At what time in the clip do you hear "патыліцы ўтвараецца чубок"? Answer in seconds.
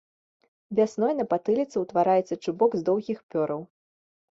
1.35-2.71